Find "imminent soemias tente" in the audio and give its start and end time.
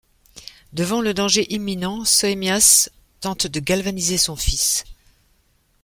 1.53-3.45